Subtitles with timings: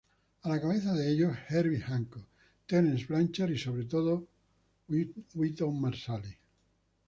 [0.43, 2.25] A la cabeza de ellos, Herbie Hancock,
[2.67, 4.27] Terence Blanchard y, sobre todo,
[5.35, 6.37] Wynton Marsalis.